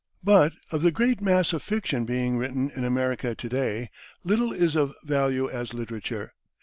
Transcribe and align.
But 0.23 0.53
of 0.71 0.81
the 0.81 0.89
great 0.89 1.21
mass 1.21 1.53
of 1.53 1.61
fiction 1.61 2.05
being 2.05 2.35
written 2.35 2.71
in 2.71 2.83
America 2.83 3.35
to 3.35 3.47
day, 3.47 3.91
little 4.23 4.51
is 4.51 4.75
of 4.75 4.95
value 5.03 5.47
as 5.47 5.75
literature. 5.75 6.31